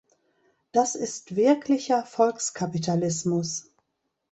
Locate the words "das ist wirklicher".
0.71-2.03